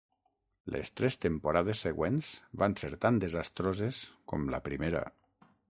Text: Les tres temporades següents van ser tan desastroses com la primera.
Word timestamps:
Les 0.75 0.89
tres 0.99 1.17
temporades 1.25 1.83
següents 1.89 2.31
van 2.63 2.79
ser 2.85 2.93
tan 3.05 3.23
desastroses 3.27 4.05
com 4.33 4.53
la 4.57 4.67
primera. 4.71 5.07